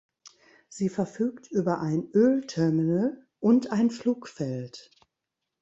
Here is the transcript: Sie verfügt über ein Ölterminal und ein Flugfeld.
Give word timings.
Sie 0.67 0.89
verfügt 0.89 1.51
über 1.51 1.79
ein 1.79 2.09
Ölterminal 2.13 3.23
und 3.39 3.71
ein 3.71 3.91
Flugfeld. 3.91 4.89